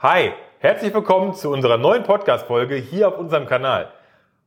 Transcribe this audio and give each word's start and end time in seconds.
Hi, 0.00 0.32
herzlich 0.58 0.92
willkommen 0.92 1.32
zu 1.32 1.50
unserer 1.50 1.78
neuen 1.78 2.02
Podcast-Folge 2.02 2.74
hier 2.74 3.08
auf 3.08 3.18
unserem 3.18 3.46
Kanal. 3.46 3.88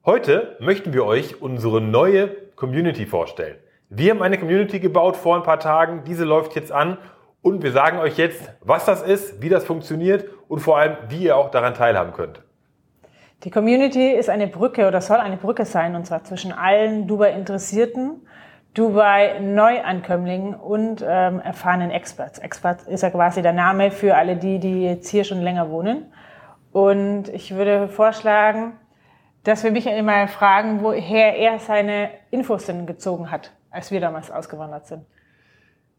Heute 0.05 0.55
möchten 0.59 0.93
wir 0.93 1.05
euch 1.05 1.41
unsere 1.41 1.81
neue 1.81 2.27
Community 2.55 3.07
vorstellen. 3.07 3.57
Wir 3.89 4.12
haben 4.12 4.21
eine 4.21 4.38
Community 4.38 4.79
gebaut 4.79 5.17
vor 5.17 5.35
ein 5.35 5.41
paar 5.41 5.59
Tagen, 5.59 6.04
diese 6.05 6.23
läuft 6.23 6.54
jetzt 6.54 6.71
an 6.71 6.99
und 7.41 7.63
wir 7.63 7.71
sagen 7.71 7.97
euch 7.97 8.15
jetzt, 8.20 8.54
was 8.62 8.85
das 8.85 9.01
ist, 9.01 9.41
wie 9.41 9.49
das 9.49 9.65
funktioniert 9.65 10.29
und 10.49 10.59
vor 10.59 10.77
allem, 10.77 10.97
wie 11.08 11.24
ihr 11.24 11.35
auch 11.35 11.50
daran 11.50 11.74
teilhaben 11.74 12.13
könnt. 12.13 12.44
Die 13.44 13.50
Community 13.50 14.12
ist 14.12 14.29
eine 14.29 14.46
Brücke 14.46 14.88
oder 14.88 15.02
soll 15.02 15.18
eine 15.18 15.38
Brücke 15.38 15.66
sein, 15.66 15.96
und 15.96 16.05
zwar 16.05 16.23
zwischen 16.23 16.52
allen 16.52 17.08
Dubai-Interessierten, 17.08 18.22
Dubai-Neuankömmlingen 18.73 20.55
und 20.55 21.04
ähm, 21.08 21.40
erfahrenen 21.40 21.91
Experts. 21.91 22.40
Expert 22.40 22.84
ist 22.84 23.02
ja 23.02 23.09
quasi 23.09 23.41
der 23.41 23.53
Name 23.53 23.91
für 23.91 24.16
alle 24.16 24.35
die, 24.35 24.59
die 24.59 24.84
jetzt 24.84 25.09
hier 25.09 25.23
schon 25.23 25.41
länger 25.41 25.70
wohnen. 25.70 26.12
Und 26.71 27.29
ich 27.29 27.55
würde 27.55 27.88
vorschlagen, 27.88 28.73
dass 29.43 29.63
wir 29.63 29.71
Michael 29.71 30.03
mal 30.03 30.27
fragen, 30.27 30.84
woher 30.84 31.35
er 31.35 31.59
seine 31.59 32.12
Infos 32.29 32.66
denn 32.66 32.85
gezogen 32.85 33.31
hat, 33.31 33.52
als 33.71 33.91
wir 33.91 33.99
damals 33.99 34.29
ausgewandert 34.29 34.85
sind. 34.85 35.05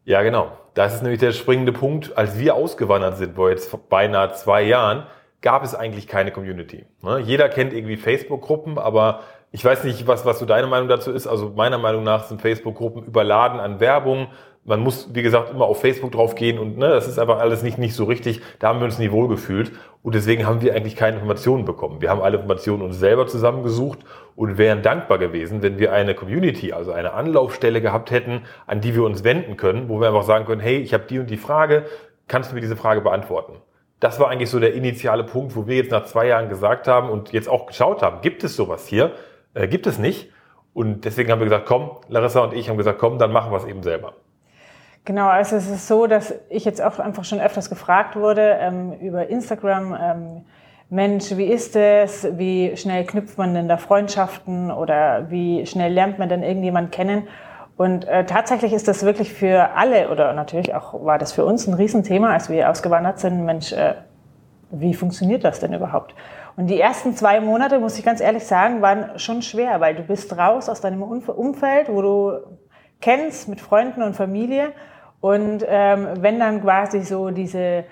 Ja, 0.05 0.23
genau. 0.23 0.53
Das 0.75 0.95
ist 0.95 1.03
nämlich 1.03 1.21
der 1.21 1.33
springende 1.33 1.73
Punkt. 1.73 2.17
Als 2.17 2.39
wir 2.39 2.55
ausgewandert 2.55 3.17
sind, 3.19 3.35
vor 3.35 3.51
jetzt 3.51 3.89
beinahe 3.89 4.33
zwei 4.33 4.63
Jahren, 4.63 5.07
gab 5.41 5.65
es 5.65 5.75
eigentlich 5.75 6.07
keine 6.07 6.31
Community. 6.31 6.87
Ne? 7.03 7.19
Jeder 7.19 7.49
kennt 7.49 7.73
irgendwie 7.73 7.97
Facebook-Gruppen, 7.97 8.79
aber 8.79 9.21
ich 9.53 9.65
weiß 9.65 9.85
nicht, 9.85 10.07
was, 10.07 10.25
was 10.25 10.39
so 10.39 10.47
deine 10.47 10.67
Meinung 10.67 10.89
dazu 10.89 11.11
ist. 11.11 11.27
Also 11.27 11.53
meiner 11.57 11.79
Meinung 11.79 12.05
nach 12.05 12.25
sind 12.25 12.41
Facebook-Gruppen 12.41 13.05
überladen 13.05 13.59
an 13.59 13.81
Werbung. 13.81 14.29
Man 14.65 14.81
muss, 14.81 15.09
wie 15.13 15.23
gesagt, 15.23 15.51
immer 15.51 15.65
auf 15.65 15.81
Facebook 15.81 16.13
drauf 16.13 16.35
gehen 16.35 16.59
und 16.59 16.79
ne, 16.79 16.91
das 16.91 17.09
ist 17.09 17.19
einfach 17.19 17.39
alles 17.39 17.63
nicht, 17.63 17.79
nicht 17.79 17.95
so 17.95 18.05
richtig. 18.05 18.43
Da 18.59 18.69
haben 18.69 18.79
wir 18.79 18.85
uns 18.85 18.99
nie 18.99 19.11
wohl 19.11 19.27
gefühlt 19.27 19.73
und 20.03 20.15
deswegen 20.15 20.47
haben 20.47 20.61
wir 20.61 20.75
eigentlich 20.75 20.95
keine 20.95 21.17
Informationen 21.17 21.65
bekommen. 21.65 22.01
Wir 22.01 22.11
haben 22.11 22.21
alle 22.21 22.37
Informationen 22.37 22.83
uns 22.83 22.99
selber 22.99 23.27
zusammengesucht 23.27 24.01
und 24.37 24.59
wären 24.59 24.83
dankbar 24.83 25.19
gewesen, 25.19 25.63
wenn 25.63 25.79
wir 25.79 25.93
eine 25.93 26.15
Community, 26.15 26.73
also 26.73 26.93
eine 26.93 27.15
Anlaufstelle 27.15 27.81
gehabt 27.81 28.11
hätten, 28.11 28.43
an 28.67 28.81
die 28.81 28.95
wir 28.95 29.03
uns 29.03 29.25
wenden 29.25 29.57
können, 29.57 29.89
wo 29.89 29.99
wir 29.99 30.09
einfach 30.09 30.25
sagen 30.25 30.45
können, 30.45 30.61
hey, 30.61 30.77
ich 30.77 30.95
habe 30.95 31.05
die 31.09 31.19
und 31.19 31.31
die 31.31 31.39
Frage, 31.39 31.87
kannst 32.29 32.51
du 32.51 32.55
mir 32.55 32.61
diese 32.61 32.77
Frage 32.77 33.01
beantworten? 33.01 33.55
das 34.01 34.19
war 34.19 34.29
eigentlich 34.29 34.49
so 34.49 34.59
der 34.59 34.73
initiale 34.75 35.25
Punkt, 35.25 35.55
wo 35.55 35.67
wir 35.67 35.77
jetzt 35.77 35.91
nach 35.91 36.07
zwei 36.07 36.27
Jahren 36.27 36.49
gesagt 36.49 36.89
haben 36.89 37.11
und 37.11 37.33
jetzt 37.33 37.49
auch 37.49 37.67
geschaut 37.67 38.03
haben, 38.03 38.23
gibt 38.23 38.43
es 38.43 38.57
sowas 38.57 38.87
hier? 38.87 39.13
Äh, 39.55 39.69
gibt 39.69 39.87
es 39.87 39.99
nicht. 39.99 40.31
Und 40.73 41.05
deswegen 41.05 41.31
haben 41.31 41.41
wir 41.41 41.47
gesagt, 41.47 41.67
komm, 41.67 41.91
Larissa 42.09 42.41
und 42.41 42.55
ich 42.55 42.69
haben 42.69 42.77
gesagt, 42.77 42.99
komm, 42.99 43.19
dann 43.19 43.33
machen 43.33 43.51
wir 43.51 43.57
es 43.57 43.65
eben 43.65 43.83
selber. 43.83 44.15
Genau, 45.05 45.29
also 45.29 45.57
es 45.57 45.69
ist 45.69 45.89
so, 45.89 46.07
dass 46.07 46.35
ich 46.49 46.65
jetzt 46.65 46.81
auch 46.81 46.99
einfach 46.99 47.25
schon 47.25 47.41
öfters 47.41 47.71
gefragt 47.71 48.17
wurde 48.17 48.59
ähm, 48.61 48.93
über 48.93 49.29
Instagram, 49.29 49.97
ähm, 50.01 50.45
Mensch, 50.93 51.37
wie 51.37 51.45
ist 51.45 51.77
es? 51.77 52.27
Wie 52.33 52.77
schnell 52.77 53.05
knüpft 53.05 53.39
man 53.39 53.55
denn 53.55 53.69
da 53.69 53.77
Freundschaften 53.77 54.73
oder 54.73 55.31
wie 55.31 55.65
schnell 55.65 55.93
lernt 55.93 56.19
man 56.19 56.29
denn 56.29 56.43
irgendjemand 56.43 56.91
kennen? 56.91 57.29
Und 57.77 58.09
äh, 58.09 58.27
tatsächlich 58.27 58.73
ist 58.73 58.89
das 58.89 59.05
wirklich 59.05 59.33
für 59.33 59.71
alle 59.77 60.11
oder 60.11 60.33
natürlich 60.33 60.75
auch 60.75 61.05
war 61.05 61.17
das 61.17 61.33
für 61.33 61.45
uns 61.45 61.69
ein 61.69 61.75
Riesenthema, 61.75 62.33
als 62.33 62.51
wir 62.51 62.69
ausgewandert 62.69 63.21
sind. 63.21 63.45
Mensch, 63.45 63.73
äh, 63.73 63.95
wie 64.73 64.93
funktioniert 64.93 65.45
das 65.45 65.61
denn 65.61 65.73
überhaupt? 65.73 66.15
Und 66.61 66.67
die 66.67 66.79
ersten 66.79 67.17
zwei 67.17 67.41
Monate, 67.41 67.79
muss 67.79 67.99
ich 67.99 68.05
ganz 68.05 68.21
ehrlich 68.21 68.45
sagen, 68.45 68.83
waren 68.83 69.19
schon 69.19 69.41
schwer, 69.41 69.81
weil 69.81 69.95
du 69.95 70.03
bist 70.03 70.37
raus 70.37 70.69
aus 70.69 70.83
deinem 70.83 71.03
Umfeld, 71.03 71.89
wo 71.89 72.03
du 72.03 72.33
kennst 73.01 73.49
mit 73.49 73.63
Freunden 73.63 74.03
und 74.03 74.15
Familie. 74.15 74.73
Und 75.23 75.65
ähm, 75.67 76.09
wenn 76.19 76.39
dann 76.39 76.61
quasi 76.61 77.01
so 77.01 77.31
diese 77.31 77.85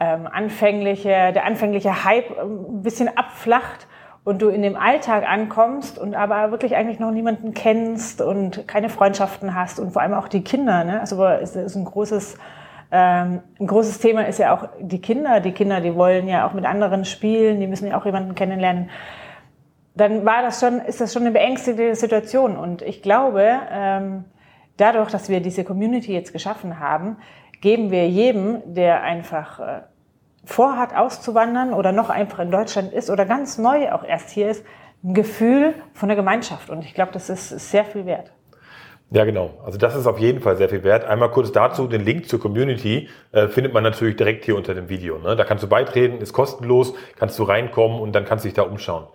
ähm, 0.00 0.26
anfängliche, 0.26 1.30
der 1.32 1.44
anfängliche 1.44 2.04
Hype 2.04 2.36
ein 2.36 2.82
bisschen 2.82 3.16
abflacht 3.16 3.86
und 4.24 4.42
du 4.42 4.48
in 4.48 4.62
dem 4.62 4.74
Alltag 4.74 5.22
ankommst 5.24 5.96
und 5.96 6.16
aber 6.16 6.50
wirklich 6.50 6.74
eigentlich 6.74 6.98
noch 6.98 7.12
niemanden 7.12 7.54
kennst 7.54 8.20
und 8.20 8.66
keine 8.66 8.88
Freundschaften 8.88 9.54
hast 9.54 9.78
und 9.78 9.92
vor 9.92 10.02
allem 10.02 10.14
auch 10.14 10.26
die 10.26 10.42
Kinder. 10.42 10.82
Ne? 10.82 10.98
Also 10.98 11.24
es 11.24 11.54
ist 11.54 11.76
ein 11.76 11.84
großes, 11.84 12.34
ähm, 12.34 12.40
ein 12.96 13.66
großes 13.66 13.98
Thema 13.98 14.26
ist 14.26 14.38
ja 14.38 14.54
auch 14.54 14.68
die 14.80 15.00
Kinder. 15.00 15.40
Die 15.40 15.52
Kinder, 15.52 15.80
die 15.80 15.94
wollen 15.94 16.28
ja 16.28 16.46
auch 16.46 16.52
mit 16.52 16.64
anderen 16.64 17.04
spielen, 17.04 17.60
die 17.60 17.66
müssen 17.66 17.88
ja 17.88 17.98
auch 17.98 18.04
jemanden 18.04 18.34
kennenlernen. 18.34 18.90
Dann 19.94 20.24
war 20.24 20.42
das 20.42 20.60
schon, 20.60 20.80
ist 20.80 21.00
das 21.00 21.12
schon 21.12 21.22
eine 21.22 21.32
beängstigende 21.32 21.94
Situation. 21.94 22.56
Und 22.56 22.82
ich 22.82 23.02
glaube, 23.02 23.60
ähm, 23.70 24.24
dadurch, 24.76 25.10
dass 25.10 25.28
wir 25.28 25.40
diese 25.40 25.64
Community 25.64 26.12
jetzt 26.12 26.32
geschaffen 26.32 26.80
haben, 26.80 27.16
geben 27.60 27.90
wir 27.90 28.08
jedem, 28.08 28.62
der 28.66 29.02
einfach 29.02 29.60
äh, 29.60 29.80
vorhat 30.44 30.94
auszuwandern 30.94 31.72
oder 31.72 31.92
noch 31.92 32.10
einfach 32.10 32.38
in 32.38 32.50
Deutschland 32.50 32.92
ist 32.92 33.10
oder 33.10 33.24
ganz 33.26 33.58
neu 33.58 33.90
auch 33.90 34.04
erst 34.04 34.30
hier 34.30 34.50
ist, 34.50 34.64
ein 35.02 35.14
Gefühl 35.14 35.74
von 35.94 36.08
der 36.08 36.16
Gemeinschaft. 36.16 36.70
Und 36.70 36.84
ich 36.84 36.94
glaube, 36.94 37.12
das 37.12 37.28
ist 37.28 37.50
sehr 37.50 37.84
viel 37.84 38.06
wert. 38.06 38.32
Ja, 39.10 39.24
genau. 39.24 39.54
Also 39.64 39.78
das 39.78 39.94
ist 39.94 40.06
auf 40.06 40.18
jeden 40.18 40.40
Fall 40.40 40.56
sehr 40.56 40.68
viel 40.68 40.82
wert. 40.82 41.04
Einmal 41.04 41.30
kurz 41.30 41.52
dazu, 41.52 41.86
den 41.86 42.04
Link 42.04 42.28
zur 42.28 42.40
Community 42.40 43.08
äh, 43.30 43.46
findet 43.46 43.72
man 43.72 43.84
natürlich 43.84 44.16
direkt 44.16 44.44
hier 44.44 44.56
unter 44.56 44.74
dem 44.74 44.88
Video. 44.88 45.18
Ne? 45.18 45.36
Da 45.36 45.44
kannst 45.44 45.62
du 45.62 45.68
beitreten, 45.68 46.18
ist 46.18 46.32
kostenlos, 46.32 46.94
kannst 47.16 47.38
du 47.38 47.44
reinkommen 47.44 48.00
und 48.00 48.12
dann 48.12 48.24
kannst 48.24 48.44
du 48.44 48.48
dich 48.48 48.54
da 48.54 48.62
umschauen 48.62 49.06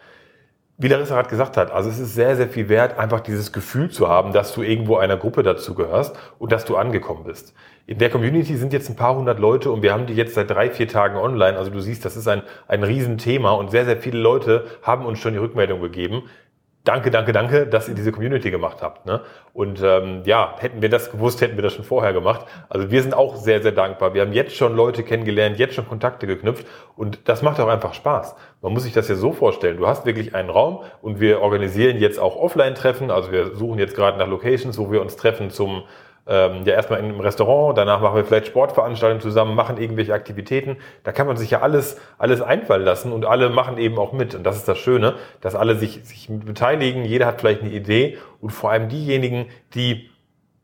wie 0.81 0.87
Larissa 0.87 1.13
gerade 1.13 1.29
gesagt 1.29 1.57
hat, 1.57 1.71
also 1.71 1.89
es 1.89 1.99
ist 1.99 2.15
sehr, 2.15 2.35
sehr 2.35 2.47
viel 2.47 2.67
wert, 2.67 2.97
einfach 2.97 3.19
dieses 3.19 3.51
Gefühl 3.51 3.91
zu 3.91 4.07
haben, 4.07 4.33
dass 4.33 4.53
du 4.53 4.63
irgendwo 4.63 4.97
einer 4.97 5.15
Gruppe 5.15 5.43
dazu 5.43 5.75
gehörst 5.75 6.17
und 6.39 6.51
dass 6.51 6.65
du 6.65 6.75
angekommen 6.75 7.23
bist. 7.23 7.53
In 7.85 7.99
der 7.99 8.09
Community 8.09 8.57
sind 8.57 8.73
jetzt 8.73 8.89
ein 8.89 8.95
paar 8.95 9.15
hundert 9.15 9.37
Leute 9.37 9.69
und 9.71 9.83
wir 9.83 9.93
haben 9.93 10.07
die 10.07 10.15
jetzt 10.15 10.33
seit 10.33 10.49
drei, 10.49 10.71
vier 10.71 10.87
Tagen 10.87 11.17
online. 11.17 11.55
Also 11.55 11.69
du 11.69 11.79
siehst, 11.81 12.03
das 12.03 12.17
ist 12.17 12.27
ein, 12.27 12.41
ein 12.67 12.83
Riesenthema 12.83 13.51
und 13.51 13.69
sehr, 13.69 13.85
sehr 13.85 13.97
viele 13.97 14.17
Leute 14.17 14.65
haben 14.81 15.05
uns 15.05 15.19
schon 15.19 15.33
die 15.33 15.39
Rückmeldung 15.39 15.81
gegeben 15.81 16.23
danke, 16.83 17.11
danke, 17.11 17.31
danke, 17.31 17.67
dass 17.67 17.87
ihr 17.87 17.95
diese 17.95 18.11
Community 18.11 18.51
gemacht 18.51 18.81
habt. 18.81 19.05
Ne? 19.05 19.21
Und 19.53 19.81
ähm, 19.83 20.23
ja, 20.25 20.55
hätten 20.57 20.81
wir 20.81 20.89
das 20.89 21.11
gewusst, 21.11 21.41
hätten 21.41 21.55
wir 21.55 21.63
das 21.63 21.73
schon 21.73 21.85
vorher 21.85 22.13
gemacht. 22.13 22.45
Also 22.69 22.91
wir 22.91 23.01
sind 23.01 23.13
auch 23.13 23.35
sehr, 23.35 23.61
sehr 23.61 23.71
dankbar. 23.71 24.13
Wir 24.13 24.21
haben 24.21 24.33
jetzt 24.33 24.55
schon 24.55 24.75
Leute 24.75 25.03
kennengelernt, 25.03 25.59
jetzt 25.59 25.75
schon 25.75 25.87
Kontakte 25.87 26.27
geknüpft 26.27 26.65
und 26.95 27.27
das 27.27 27.41
macht 27.41 27.59
auch 27.59 27.67
einfach 27.67 27.93
Spaß. 27.93 28.35
Man 28.61 28.73
muss 28.73 28.83
sich 28.83 28.93
das 28.93 29.07
ja 29.07 29.15
so 29.15 29.31
vorstellen. 29.31 29.77
Du 29.77 29.87
hast 29.87 30.05
wirklich 30.05 30.35
einen 30.35 30.49
Raum 30.49 30.83
und 31.01 31.19
wir 31.19 31.41
organisieren 31.41 31.97
jetzt 31.97 32.19
auch 32.19 32.35
Offline-Treffen. 32.35 33.11
Also 33.11 33.31
wir 33.31 33.55
suchen 33.55 33.79
jetzt 33.79 33.95
gerade 33.95 34.17
nach 34.17 34.27
Locations, 34.27 34.77
wo 34.77 34.91
wir 34.91 35.01
uns 35.01 35.15
treffen 35.15 35.49
zum 35.49 35.83
ähm, 36.27 36.63
ja 36.65 36.73
erstmal 36.73 36.99
in 36.99 37.05
einem 37.05 37.19
Restaurant, 37.19 37.77
danach 37.77 38.01
machen 38.01 38.15
wir 38.15 38.25
vielleicht 38.25 38.47
Sportveranstaltungen 38.47 39.21
zusammen, 39.21 39.55
machen 39.55 39.77
irgendwelche 39.77 40.13
Aktivitäten. 40.13 40.77
Da 41.03 41.11
kann 41.11 41.27
man 41.27 41.37
sich 41.37 41.51
ja 41.51 41.61
alles, 41.61 41.97
alles 42.17 42.41
einfallen 42.41 42.83
lassen 42.83 43.11
und 43.11 43.25
alle 43.25 43.49
machen 43.49 43.77
eben 43.77 43.97
auch 43.97 44.13
mit. 44.13 44.35
Und 44.35 44.43
das 44.43 44.57
ist 44.57 44.67
das 44.67 44.77
Schöne, 44.77 45.15
dass 45.41 45.55
alle 45.55 45.75
sich, 45.75 46.01
sich 46.03 46.27
beteiligen, 46.29 47.05
jeder 47.05 47.25
hat 47.25 47.41
vielleicht 47.41 47.61
eine 47.61 47.71
Idee 47.71 48.17
und 48.39 48.51
vor 48.51 48.71
allem 48.71 48.89
diejenigen, 48.89 49.47
die 49.73 50.09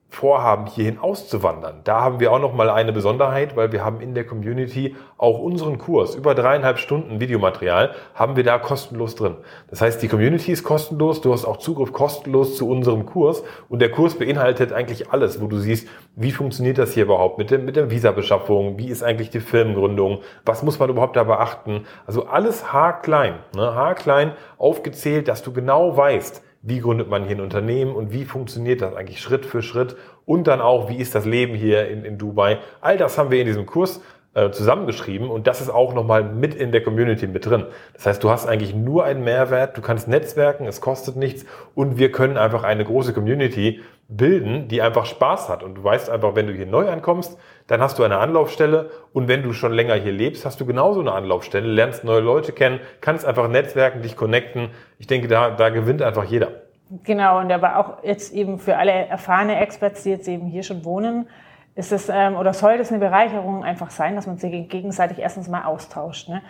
vorhaben, 0.09 0.67
hierhin 0.67 0.99
auszuwandern. 0.99 1.81
Da 1.83 2.01
haben 2.01 2.19
wir 2.19 2.31
auch 2.31 2.39
noch 2.39 2.53
mal 2.53 2.69
eine 2.69 2.93
Besonderheit, 2.93 3.55
weil 3.55 3.71
wir 3.71 3.83
haben 3.83 3.99
in 3.99 4.15
der 4.15 4.25
Community 4.25 4.95
auch 5.17 5.37
unseren 5.39 5.77
Kurs, 5.77 6.15
über 6.15 6.33
dreieinhalb 6.33 6.79
Stunden 6.79 7.19
Videomaterial, 7.19 7.93
haben 8.15 8.35
wir 8.35 8.43
da 8.43 8.57
kostenlos 8.57 9.15
drin. 9.15 9.35
Das 9.69 9.81
heißt, 9.81 10.01
die 10.01 10.07
Community 10.07 10.51
ist 10.51 10.63
kostenlos, 10.63 11.21
du 11.21 11.33
hast 11.33 11.45
auch 11.45 11.57
Zugriff 11.57 11.91
kostenlos 11.91 12.55
zu 12.55 12.69
unserem 12.69 13.05
Kurs 13.05 13.43
und 13.67 13.79
der 13.79 13.91
Kurs 13.91 14.15
beinhaltet 14.15 14.71
eigentlich 14.71 15.11
alles, 15.11 15.41
wo 15.41 15.47
du 15.47 15.57
siehst, 15.57 15.87
wie 16.15 16.31
funktioniert 16.31 16.77
das 16.77 16.93
hier 16.93 17.03
überhaupt 17.03 17.37
mit, 17.37 17.51
dem, 17.51 17.65
mit 17.65 17.75
der 17.75 17.91
Visabeschaffung, 17.91 18.77
wie 18.77 18.87
ist 18.87 19.03
eigentlich 19.03 19.29
die 19.29 19.41
Firmengründung, 19.41 20.19
was 20.45 20.63
muss 20.63 20.79
man 20.79 20.89
überhaupt 20.89 21.17
da 21.17 21.25
beachten. 21.25 21.85
Also 22.05 22.27
alles 22.27 22.71
haarklein, 22.71 23.35
ne, 23.55 23.75
haarklein 23.75 24.31
aufgezählt, 24.57 25.27
dass 25.27 25.43
du 25.43 25.51
genau 25.51 25.95
weißt, 25.97 26.43
wie 26.67 26.79
gründet 26.79 27.09
man 27.09 27.23
hier 27.23 27.37
ein 27.37 27.41
Unternehmen 27.41 27.95
und 27.95 28.11
wie 28.11 28.25
funktioniert 28.25 28.81
das 28.81 28.93
eigentlich 28.93 29.21
Schritt 29.21 29.45
für 29.45 29.61
Schritt 29.61 29.95
und 30.25 30.47
dann 30.47 30.59
auch, 30.59 30.89
wie 30.89 30.97
ist 30.97 31.15
das 31.15 31.25
Leben 31.25 31.55
hier 31.55 31.87
in, 31.87 32.03
in 32.03 32.17
Dubai. 32.17 32.59
All 32.81 32.97
das 32.97 33.17
haben 33.17 33.31
wir 33.31 33.39
in 33.39 33.47
diesem 33.47 33.65
Kurs 33.65 34.01
äh, 34.33 34.51
zusammengeschrieben 34.51 35.29
und 35.29 35.47
das 35.47 35.61
ist 35.61 35.69
auch 35.69 35.93
nochmal 35.93 36.23
mit 36.23 36.53
in 36.53 36.73
der 36.73 36.83
Community 36.83 37.25
mit 37.25 37.45
drin. 37.45 37.65
Das 37.93 38.05
heißt, 38.05 38.23
du 38.23 38.29
hast 38.29 38.47
eigentlich 38.47 38.75
nur 38.75 39.05
einen 39.05 39.23
Mehrwert, 39.23 39.77
du 39.77 39.81
kannst 39.81 40.09
netzwerken, 40.09 40.67
es 40.67 40.81
kostet 40.81 41.15
nichts 41.15 41.45
und 41.73 41.97
wir 41.97 42.11
können 42.11 42.37
einfach 42.37 42.63
eine 42.63 42.83
große 42.83 43.13
Community 43.13 43.81
bilden, 44.09 44.67
die 44.67 44.81
einfach 44.81 45.05
Spaß 45.05 45.49
hat. 45.49 45.63
Und 45.63 45.75
du 45.75 45.83
weißt 45.83 46.09
einfach, 46.09 46.35
wenn 46.35 46.47
du 46.47 46.53
hier 46.53 46.65
neu 46.65 46.89
ankommst, 46.89 47.37
dann 47.67 47.81
hast 47.81 47.97
du 47.97 48.03
eine 48.03 48.17
Anlaufstelle 48.17 48.89
und 49.13 49.27
wenn 49.27 49.41
du 49.41 49.53
schon 49.53 49.73
länger 49.73 49.95
hier 49.95 50.11
lebst, 50.11 50.45
hast 50.45 50.59
du 50.59 50.65
genauso 50.65 50.99
eine 50.99 51.13
Anlaufstelle, 51.13 51.67
lernst 51.67 52.03
neue 52.03 52.21
Leute 52.21 52.51
kennen, 52.51 52.79
kannst 53.01 53.25
einfach 53.25 53.47
netzwerken, 53.47 54.01
dich 54.01 54.15
connecten. 54.15 54.69
Ich 54.99 55.07
denke, 55.07 55.27
da, 55.27 55.49
da 55.49 55.69
gewinnt 55.69 56.01
einfach 56.01 56.25
jeder. 56.25 56.66
Genau, 57.03 57.39
und 57.39 57.51
aber 57.51 57.77
auch 57.77 58.03
jetzt 58.03 58.33
eben 58.33 58.59
für 58.59 58.77
alle 58.77 58.91
erfahrene 58.91 59.59
Experts, 59.59 60.03
die 60.03 60.09
jetzt 60.09 60.27
eben 60.27 60.47
hier 60.47 60.63
schon 60.63 60.85
wohnen, 60.85 61.27
ist 61.75 61.91
es 61.91 62.09
ähm, 62.09 62.35
oder 62.35 62.53
soll 62.53 62.77
das 62.77 62.89
eine 62.89 62.99
Bereicherung 62.99 63.63
einfach 63.63 63.91
sein, 63.91 64.15
dass 64.15 64.25
man 64.25 64.37
sich 64.37 64.67
gegenseitig 64.69 65.19
erstens 65.19 65.47
mal 65.47 65.65
austauscht. 65.65 66.27
Ne? 66.27 66.41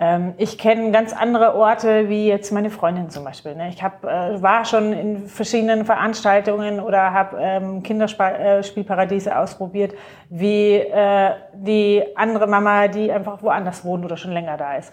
Ähm, 0.00 0.34
ich 0.38 0.58
kenne 0.58 0.90
ganz 0.90 1.12
andere 1.12 1.54
Orte 1.54 2.08
wie 2.08 2.26
jetzt 2.26 2.50
meine 2.50 2.70
Freundin 2.70 3.08
zum 3.08 3.22
Beispiel. 3.22 3.54
Ne? 3.54 3.68
Ich 3.68 3.82
hab, 3.82 4.02
äh, 4.02 4.42
war 4.42 4.64
schon 4.64 4.92
in 4.92 5.28
verschiedenen 5.28 5.84
Veranstaltungen 5.84 6.80
oder 6.80 7.12
habe 7.12 7.36
ähm, 7.40 7.82
Kinderspielparadiese 7.84 9.30
äh, 9.30 9.34
ausprobiert, 9.34 9.94
wie 10.30 10.74
äh, 10.74 11.30
die 11.52 12.02
andere 12.16 12.48
Mama, 12.48 12.88
die 12.88 13.12
einfach 13.12 13.40
woanders 13.42 13.84
wohnt 13.84 14.04
oder 14.04 14.16
schon 14.16 14.32
länger 14.32 14.56
da 14.56 14.76
ist. 14.76 14.92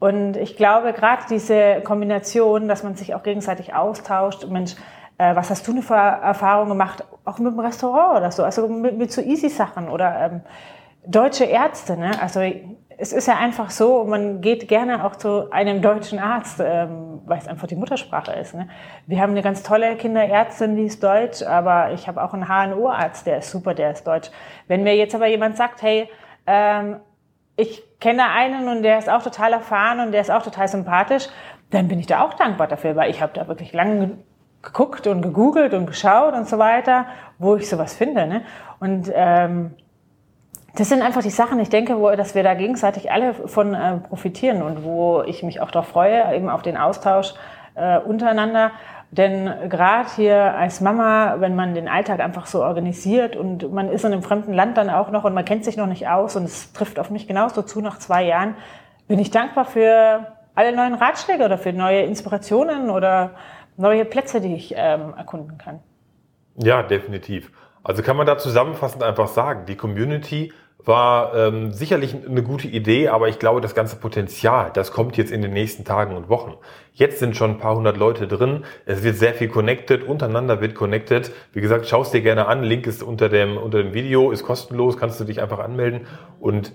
Und 0.00 0.36
ich 0.38 0.56
glaube, 0.56 0.92
gerade 0.92 1.22
diese 1.30 1.82
Kombination, 1.84 2.66
dass 2.66 2.82
man 2.82 2.96
sich 2.96 3.14
auch 3.14 3.22
gegenseitig 3.22 3.74
austauscht, 3.74 4.46
Mensch, 4.48 4.74
äh, 5.18 5.36
was 5.36 5.50
hast 5.50 5.68
du 5.68 5.72
eine 5.72 5.82
Erfahrung 6.22 6.70
gemacht, 6.70 7.04
auch 7.26 7.38
mit 7.38 7.52
dem 7.52 7.60
Restaurant 7.60 8.16
oder 8.16 8.32
so, 8.32 8.42
also 8.42 8.66
mit, 8.66 8.96
mit 8.96 9.12
so 9.12 9.20
easy 9.20 9.50
Sachen 9.50 9.90
oder 9.90 10.18
ähm, 10.18 10.40
deutsche 11.06 11.44
Ärzte, 11.44 11.98
ne? 11.98 12.12
Also 12.20 12.40
es 12.96 13.12
ist 13.12 13.28
ja 13.28 13.36
einfach 13.36 13.70
so, 13.70 14.04
man 14.04 14.40
geht 14.40 14.68
gerne 14.68 15.04
auch 15.04 15.16
zu 15.16 15.50
einem 15.50 15.82
deutschen 15.82 16.18
Arzt, 16.18 16.60
ähm, 16.62 17.20
weil 17.26 17.38
es 17.38 17.48
einfach 17.48 17.66
die 17.66 17.76
Muttersprache 17.76 18.32
ist. 18.32 18.54
Ne? 18.54 18.68
Wir 19.06 19.20
haben 19.20 19.30
eine 19.30 19.40
ganz 19.40 19.62
tolle 19.62 19.96
Kinderärztin, 19.96 20.76
die 20.76 20.84
ist 20.84 21.02
deutsch, 21.02 21.42
aber 21.42 21.92
ich 21.92 22.08
habe 22.08 22.22
auch 22.22 22.34
einen 22.34 22.46
HNO-Arzt, 22.46 23.26
der 23.26 23.38
ist 23.38 23.50
super, 23.50 23.72
der 23.72 23.92
ist 23.92 24.06
deutsch. 24.06 24.30
Wenn 24.68 24.82
mir 24.82 24.96
jetzt 24.96 25.14
aber 25.14 25.28
jemand 25.28 25.56
sagt, 25.56 25.80
hey, 25.80 26.10
ähm, 26.46 27.00
ich 27.56 27.82
kenne 28.00 28.30
einen 28.30 28.68
und 28.68 28.82
der 28.82 28.98
ist 28.98 29.08
auch 29.08 29.22
total 29.22 29.52
erfahren 29.52 30.00
und 30.00 30.12
der 30.12 30.22
ist 30.22 30.30
auch 30.30 30.42
total 30.42 30.68
sympathisch, 30.68 31.28
dann 31.70 31.88
bin 31.88 32.00
ich 32.00 32.06
da 32.06 32.22
auch 32.22 32.34
dankbar 32.34 32.66
dafür, 32.66 32.96
weil 32.96 33.10
ich 33.10 33.22
habe 33.22 33.32
da 33.34 33.46
wirklich 33.46 33.72
lange 33.72 34.18
geguckt 34.62 35.06
und 35.06 35.22
gegoogelt 35.22 35.72
und 35.74 35.86
geschaut 35.86 36.34
und 36.34 36.48
so 36.48 36.58
weiter, 36.58 37.06
wo 37.38 37.56
ich 37.56 37.68
sowas 37.68 37.94
finde. 37.94 38.26
Ne? 38.26 38.42
Und 38.78 39.10
ähm, 39.14 39.74
das 40.76 40.88
sind 40.88 41.02
einfach 41.02 41.22
die 41.22 41.30
Sachen, 41.30 41.58
ich 41.58 41.68
denke, 41.68 41.98
wo, 41.98 42.10
dass 42.10 42.34
wir 42.34 42.42
da 42.42 42.54
gegenseitig 42.54 43.10
alle 43.10 43.34
von 43.34 43.74
äh, 43.74 43.96
profitieren 43.96 44.62
und 44.62 44.84
wo 44.84 45.22
ich 45.22 45.42
mich 45.42 45.60
auch 45.60 45.70
darauf 45.70 45.88
freue, 45.88 46.34
eben 46.34 46.48
auf 46.48 46.62
den 46.62 46.76
Austausch 46.76 47.34
äh, 47.74 47.98
untereinander. 47.98 48.72
Denn 49.12 49.68
gerade 49.68 50.08
hier 50.14 50.54
als 50.54 50.80
Mama, 50.80 51.36
wenn 51.40 51.56
man 51.56 51.74
den 51.74 51.88
Alltag 51.88 52.20
einfach 52.20 52.46
so 52.46 52.62
organisiert 52.62 53.34
und 53.34 53.72
man 53.72 53.88
ist 53.88 54.04
in 54.04 54.12
einem 54.12 54.22
fremden 54.22 54.52
Land 54.52 54.76
dann 54.76 54.88
auch 54.88 55.10
noch 55.10 55.24
und 55.24 55.34
man 55.34 55.44
kennt 55.44 55.64
sich 55.64 55.76
noch 55.76 55.86
nicht 55.86 56.06
aus 56.06 56.36
und 56.36 56.44
es 56.44 56.72
trifft 56.72 57.00
auf 57.00 57.10
mich 57.10 57.26
genauso 57.26 57.62
zu 57.62 57.80
nach 57.80 57.98
zwei 57.98 58.24
Jahren, 58.24 58.54
bin 59.08 59.18
ich 59.18 59.32
dankbar 59.32 59.64
für 59.64 60.26
alle 60.54 60.74
neuen 60.76 60.94
Ratschläge 60.94 61.44
oder 61.44 61.58
für 61.58 61.72
neue 61.72 62.02
Inspirationen 62.02 62.88
oder 62.88 63.32
neue 63.76 64.04
Plätze, 64.04 64.40
die 64.40 64.54
ich 64.54 64.74
ähm, 64.76 65.14
erkunden 65.16 65.58
kann. 65.58 65.80
Ja, 66.56 66.84
definitiv. 66.84 67.50
Also 67.82 68.02
kann 68.02 68.16
man 68.16 68.26
da 68.26 68.38
zusammenfassend 68.38 69.02
einfach 69.02 69.28
sagen, 69.28 69.64
die 69.66 69.76
Community 69.76 70.52
war 70.84 71.34
ähm, 71.34 71.72
sicherlich 71.72 72.14
eine 72.26 72.42
gute 72.42 72.68
Idee, 72.68 73.08
aber 73.08 73.28
ich 73.28 73.38
glaube, 73.38 73.60
das 73.60 73.74
ganze 73.74 73.96
Potenzial, 73.96 74.70
das 74.72 74.92
kommt 74.92 75.16
jetzt 75.16 75.32
in 75.32 75.42
den 75.42 75.52
nächsten 75.52 75.84
Tagen 75.84 76.16
und 76.16 76.28
Wochen. 76.28 76.54
Jetzt 76.92 77.18
sind 77.18 77.36
schon 77.36 77.52
ein 77.52 77.58
paar 77.58 77.76
hundert 77.76 77.96
Leute 77.96 78.26
drin. 78.26 78.64
Es 78.86 79.02
wird 79.02 79.16
sehr 79.16 79.34
viel 79.34 79.48
connected, 79.48 80.04
untereinander 80.04 80.60
wird 80.60 80.74
connected. 80.74 81.32
Wie 81.52 81.60
gesagt, 81.60 81.86
schaust 81.86 82.12
dir 82.12 82.20
gerne 82.20 82.46
an. 82.46 82.62
Link 82.62 82.86
ist 82.86 83.02
unter 83.02 83.28
dem, 83.28 83.56
unter 83.56 83.82
dem 83.82 83.94
Video, 83.94 84.30
ist 84.30 84.44
kostenlos, 84.44 84.96
kannst 84.96 85.20
du 85.20 85.24
dich 85.24 85.40
einfach 85.40 85.60
anmelden. 85.60 86.06
Und 86.40 86.72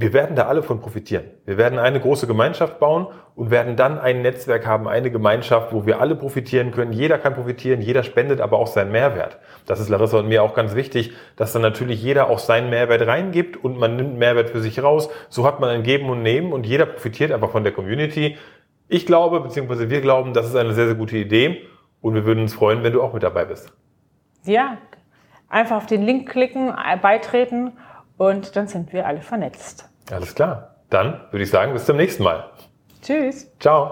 wir 0.00 0.12
werden 0.12 0.36
da 0.36 0.46
alle 0.46 0.62
von 0.62 0.80
profitieren. 0.80 1.24
Wir 1.44 1.58
werden 1.58 1.78
eine 1.78 2.00
große 2.00 2.26
Gemeinschaft 2.26 2.78
bauen 2.78 3.08
und 3.34 3.50
werden 3.50 3.76
dann 3.76 3.98
ein 3.98 4.22
Netzwerk 4.22 4.66
haben, 4.66 4.88
eine 4.88 5.10
Gemeinschaft, 5.10 5.72
wo 5.72 5.84
wir 5.84 6.00
alle 6.00 6.14
profitieren 6.14 6.70
können. 6.70 6.92
Jeder 6.92 7.18
kann 7.18 7.34
profitieren, 7.34 7.80
jeder 7.80 8.02
spendet 8.02 8.40
aber 8.40 8.58
auch 8.58 8.66
seinen 8.66 8.92
Mehrwert. 8.92 9.38
Das 9.66 9.80
ist 9.80 9.88
Larissa 9.88 10.18
und 10.18 10.28
mir 10.28 10.42
auch 10.42 10.54
ganz 10.54 10.74
wichtig, 10.74 11.12
dass 11.36 11.52
dann 11.52 11.62
natürlich 11.62 12.02
jeder 12.02 12.30
auch 12.30 12.38
seinen 12.38 12.70
Mehrwert 12.70 13.06
reingibt 13.06 13.56
und 13.56 13.78
man 13.78 13.96
nimmt 13.96 14.18
Mehrwert 14.18 14.50
für 14.50 14.60
sich 14.60 14.82
raus. 14.82 15.10
So 15.28 15.46
hat 15.46 15.60
man 15.60 15.70
ein 15.70 15.82
Geben 15.82 16.08
und 16.08 16.22
Nehmen 16.22 16.52
und 16.52 16.66
jeder 16.66 16.86
profitiert 16.86 17.32
einfach 17.32 17.50
von 17.50 17.64
der 17.64 17.72
Community. 17.72 18.38
Ich 18.88 19.06
glaube, 19.06 19.40
beziehungsweise 19.40 19.90
wir 19.90 20.00
glauben, 20.00 20.32
das 20.32 20.46
ist 20.46 20.56
eine 20.56 20.72
sehr, 20.72 20.86
sehr 20.86 20.96
gute 20.96 21.16
Idee 21.16 21.62
und 22.00 22.14
wir 22.14 22.24
würden 22.24 22.40
uns 22.40 22.54
freuen, 22.54 22.82
wenn 22.82 22.92
du 22.92 23.02
auch 23.02 23.12
mit 23.12 23.22
dabei 23.22 23.44
bist. 23.44 23.72
Ja, 24.44 24.78
einfach 25.48 25.76
auf 25.76 25.86
den 25.86 26.02
Link 26.02 26.28
klicken, 26.28 26.72
beitreten 27.02 27.72
und 28.16 28.56
dann 28.56 28.66
sind 28.66 28.92
wir 28.92 29.06
alle 29.06 29.20
vernetzt. 29.20 29.89
Alles 30.10 30.34
klar. 30.34 30.76
Dann 30.90 31.20
würde 31.30 31.44
ich 31.44 31.50
sagen, 31.50 31.72
bis 31.72 31.86
zum 31.86 31.96
nächsten 31.96 32.22
Mal. 32.22 32.50
Tschüss. 33.02 33.50
Ciao. 33.60 33.88